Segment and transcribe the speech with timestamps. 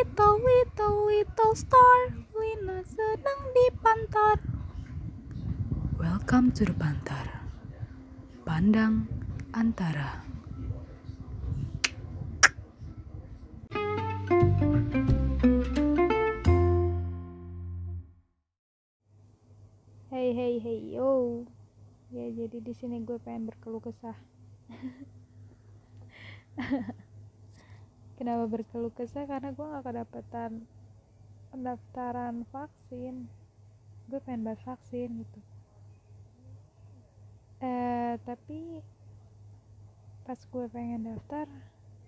[0.00, 4.40] little little little star Lina sedang dipantar
[6.00, 7.28] Welcome to the pantar.
[8.48, 9.12] Pandang
[9.52, 10.24] antara.
[20.08, 21.44] Hey hey hey yo.
[22.08, 24.16] Ya jadi di sini gue pengen berkeluh kesah
[28.20, 29.24] kenapa berkeluh kesah?
[29.24, 30.68] Karena gue gak kedapatan
[31.48, 33.32] pendaftaran vaksin.
[34.12, 35.40] Gue pengen bahas vaksin gitu.
[37.64, 38.84] Eh tapi
[40.28, 41.48] pas gue pengen daftar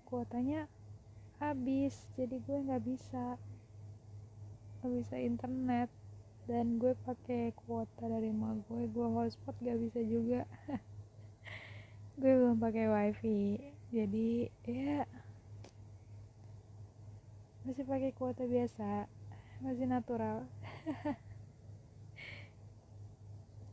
[0.04, 0.68] kuotanya
[1.40, 1.96] habis.
[2.20, 3.40] Jadi gue nggak bisa.
[4.84, 5.88] Nggak bisa internet.
[6.44, 10.44] Dan gue pakai kuota dari emak gue gue hotspot gak bisa juga.
[12.20, 13.72] Gue belum pakai wifi.
[13.94, 15.06] Jadi ya
[17.62, 19.06] masih pakai kuota biasa.
[19.62, 20.50] Masih natural.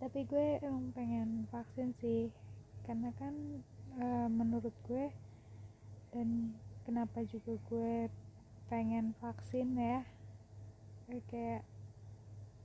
[0.02, 2.30] Tapi gue emang pengen vaksin sih.
[2.86, 3.33] Karena kan
[3.97, 5.09] e, menurut gue
[6.14, 6.53] dan
[6.86, 8.09] kenapa juga gue
[8.69, 10.05] pengen vaksin ya
[11.09, 11.66] kayak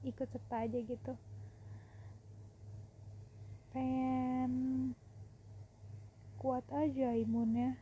[0.04, 1.12] ikut serta aja gitu.
[3.72, 4.92] Pengen
[6.36, 7.80] kuat aja imunnya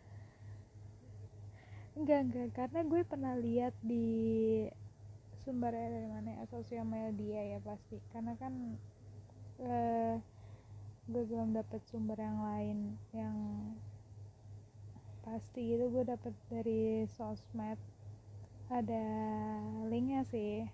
[1.99, 2.49] enggak enggak.
[2.57, 4.07] Karena gue pernah lihat di
[5.43, 7.99] sumbernya dari mana ya sosial media ya pasti.
[8.13, 8.53] Karena kan
[9.61, 10.15] eh,
[11.11, 12.79] gue belum dapet sumber yang lain
[13.11, 13.37] yang
[15.23, 17.79] pasti itu gue dapet dari sosmed.
[18.73, 19.05] Ada
[19.93, 20.65] linknya sih.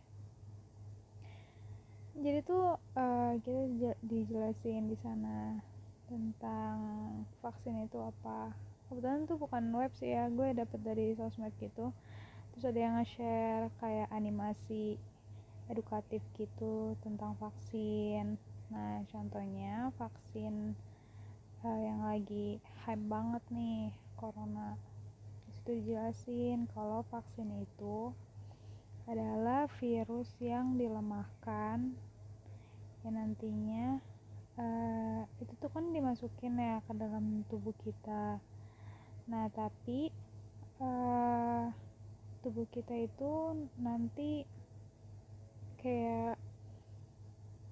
[2.19, 5.63] Jadi tuh uh, kita dijelasin di sana
[6.11, 6.77] tentang
[7.39, 8.51] vaksin itu apa
[8.89, 11.92] kebetulan tuh bukan web sih ya gue dapet dari sosmed gitu.
[12.53, 14.97] Terus ada yang nge-share kayak animasi
[15.69, 18.41] edukatif gitu tentang vaksin.
[18.72, 20.72] Nah contohnya vaksin
[21.62, 24.75] uh, yang lagi hype banget nih corona.
[25.47, 28.10] Di situ dijelasin kalau vaksin itu
[29.09, 31.97] adalah virus yang dilemahkan
[33.06, 34.03] yang nantinya
[34.60, 38.37] uh, itu tuh kan dimasukin ya ke dalam tubuh kita
[39.28, 40.09] nah tapi
[40.81, 41.69] uh,
[42.41, 43.33] tubuh kita itu
[43.77, 44.49] nanti
[45.84, 46.41] kayak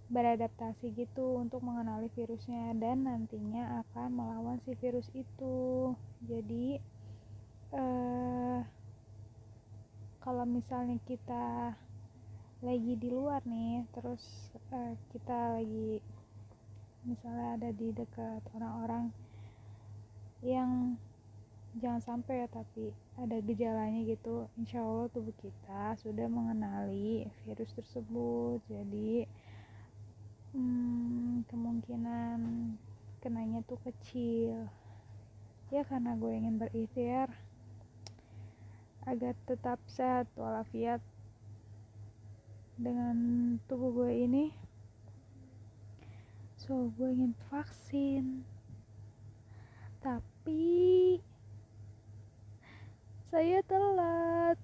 [0.07, 5.97] beradaptasi gitu untuk mengenali virusnya dan nantinya akan melawan si virus itu.
[6.23, 6.79] Jadi
[7.75, 8.63] uh,
[10.23, 11.75] kalau misalnya kita
[12.65, 14.23] lagi di luar nih terus
[14.73, 16.01] uh, kita lagi
[17.07, 19.13] misalnya ada di dekat orang-orang
[20.43, 20.99] yang
[21.77, 22.89] jangan sampai ya tapi
[23.21, 24.49] ada gejalanya gitu.
[24.57, 28.65] Insya Allah tubuh kita sudah mengenali virus tersebut.
[28.65, 29.29] Jadi
[30.57, 32.39] hmm, kemungkinan
[33.21, 34.73] kenanya tuh kecil.
[35.69, 37.29] Ya karena gue ingin berikhtiar.
[39.07, 40.99] Agar tetap sehat walafiat
[42.81, 43.17] dengan
[43.69, 44.45] tubuh gue ini.
[46.57, 48.49] So gue ingin vaksin.
[50.01, 51.21] Tapi
[53.31, 54.59] saya telat.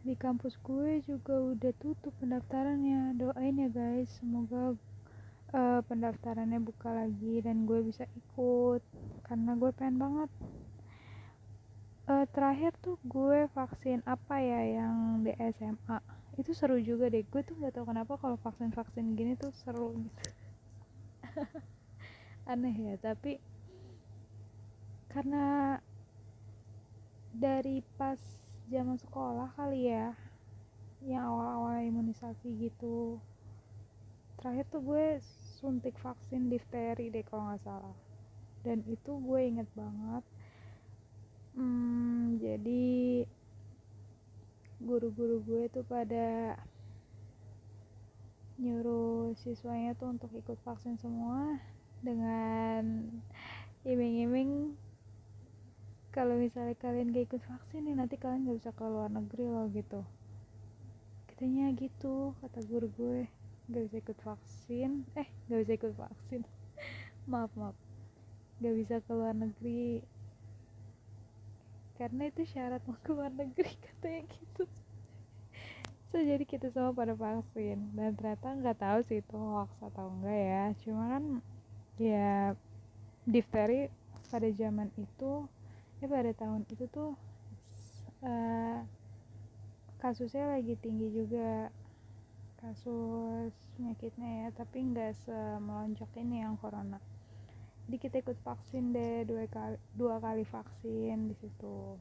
[0.00, 3.18] Di kampus gue juga udah tutup pendaftarannya.
[3.20, 4.08] Doain ya guys.
[4.16, 4.72] Semoga
[5.52, 8.80] uh, pendaftarannya buka lagi dan gue bisa ikut.
[9.28, 10.30] Karena gue pengen banget.
[12.08, 16.00] Uh, terakhir tuh gue vaksin apa ya yang di SMA
[16.40, 17.26] itu seru juga deh.
[17.28, 20.22] Gue tuh nggak tahu kenapa kalau vaksin vaksin gini tuh seru gitu.
[22.50, 23.36] Aneh ya tapi
[25.12, 25.76] karena
[27.38, 28.18] dari pas
[28.66, 30.10] zaman sekolah kali ya
[31.06, 33.22] yang awal-awal imunisasi gitu.
[34.42, 35.22] Terakhir tuh gue
[35.62, 37.98] suntik vaksin difteri deh kalau nggak salah.
[38.66, 40.24] Dan itu gue inget banget.
[41.54, 43.22] Hmm, jadi
[44.82, 46.58] guru-guru gue tuh pada
[48.58, 51.62] nyuruh siswanya tuh untuk ikut vaksin semua
[52.02, 53.06] dengan
[53.86, 54.74] iming-iming
[56.18, 59.70] kalau misalnya kalian gak ikut vaksin nih nanti kalian gak bisa ke luar negeri loh
[59.70, 60.02] gitu.
[61.30, 63.30] Katanya gitu kata guru gue.
[63.70, 65.06] Gak bisa ikut vaksin.
[65.14, 66.42] Eh gak bisa ikut vaksin.
[67.30, 67.78] Maaf maaf.
[68.58, 70.02] Gak bisa ke luar negeri.
[71.94, 74.66] Karena itu syarat mau ke luar negeri katanya gitu.
[76.10, 77.94] So jadi kita semua pada vaksin.
[77.94, 80.64] Dan ternyata nggak tahu sih itu hoax atau enggak ya.
[80.82, 81.24] Cuma kan
[81.94, 82.58] ya
[83.22, 83.86] difteri
[84.34, 85.46] pada zaman itu
[85.98, 87.18] ya pada tahun itu tuh
[88.22, 88.78] uh,
[89.98, 91.70] kasusnya lagi tinggi juga.
[92.58, 96.98] Kasus penyakitnya ya tapi nggak semelonjak ini yang corona.
[97.86, 101.94] Jadi kita ikut vaksin deh dua kali dua kali vaksin di situ.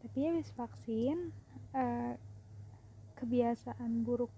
[0.00, 1.36] Tapi habis vaksin
[1.76, 2.16] uh,
[3.20, 4.32] kebiasaan buruk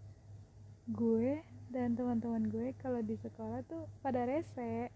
[0.91, 1.39] gue
[1.71, 4.91] dan teman-teman gue kalau di sekolah tuh pada rese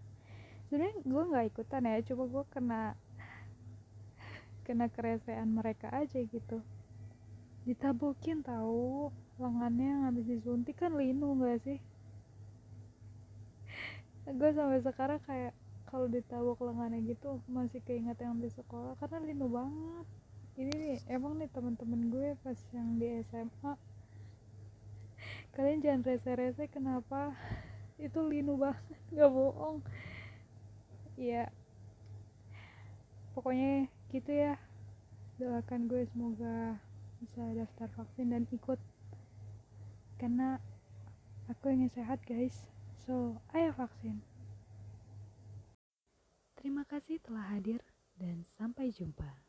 [0.65, 2.81] sebenarnya gue nggak ikutan ya coba gue kena
[4.65, 6.65] kena keresean mereka aja gitu.
[7.69, 11.77] Ditabokin tahu lengannya habis disuntik kan linu gak sih?
[14.25, 15.53] Gue sampai sekarang kayak
[15.85, 20.05] kalau ditabok lengannya gitu masih keinget yang di sekolah karena linu banget.
[20.57, 23.77] Ini nih emang nih teman-teman gue pas yang di SMA
[25.55, 27.31] kalian jangan rese-rese kenapa?
[28.01, 29.85] Itu linu banget nggak bohong
[31.15, 31.51] ya
[33.35, 34.55] pokoknya gitu ya.
[35.35, 36.79] Doakan gue semoga
[37.19, 38.79] bisa daftar vaksin dan ikut.
[40.15, 40.59] Karena
[41.51, 42.63] aku ingin sehat guys.
[43.03, 44.23] So ayo vaksin.
[46.55, 47.83] Terima kasih telah hadir
[48.15, 49.45] dan sampai jumpa